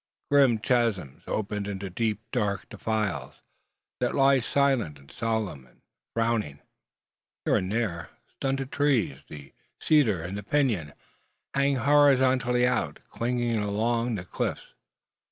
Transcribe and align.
Grim 0.31 0.57
chasms 0.57 1.21
open 1.27 1.67
into 1.67 1.91
deep, 1.91 2.21
dark 2.31 2.67
defiles, 2.69 3.35
that 3.99 4.15
lie 4.15 4.39
silent, 4.39 4.97
and 4.97 5.11
solemn, 5.11 5.67
and 5.67 5.83
frowning. 6.15 6.59
Here 7.45 7.57
and 7.57 7.71
there, 7.71 8.09
stunted 8.33 8.71
trees, 8.71 9.19
the 9.29 9.53
cedar 9.79 10.23
and 10.23 10.43
pinon, 10.49 10.93
hang 11.53 11.75
horizontally 11.75 12.65
out, 12.65 12.97
clinging 13.11 13.59
along 13.59 14.15
the 14.15 14.25
cliffs. 14.25 14.73